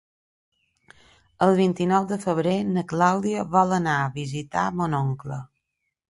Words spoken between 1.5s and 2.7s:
vint-i-nou de febrer